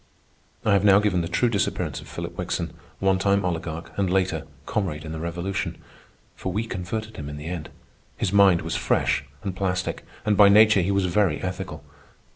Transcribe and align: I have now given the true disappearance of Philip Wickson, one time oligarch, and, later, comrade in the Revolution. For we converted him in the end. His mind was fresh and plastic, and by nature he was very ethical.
I 0.65 0.73
have 0.73 0.83
now 0.83 0.97
given 0.97 1.21
the 1.21 1.27
true 1.27 1.47
disappearance 1.47 2.01
of 2.01 2.07
Philip 2.07 2.35
Wickson, 2.35 2.73
one 2.97 3.19
time 3.19 3.45
oligarch, 3.45 3.91
and, 3.99 4.09
later, 4.09 4.47
comrade 4.65 5.05
in 5.05 5.11
the 5.11 5.19
Revolution. 5.19 5.77
For 6.35 6.51
we 6.51 6.65
converted 6.65 7.17
him 7.17 7.29
in 7.29 7.37
the 7.37 7.45
end. 7.45 7.69
His 8.17 8.33
mind 8.33 8.63
was 8.63 8.75
fresh 8.75 9.25
and 9.43 9.55
plastic, 9.55 10.03
and 10.25 10.35
by 10.35 10.49
nature 10.49 10.81
he 10.81 10.89
was 10.89 11.05
very 11.05 11.39
ethical. 11.43 11.83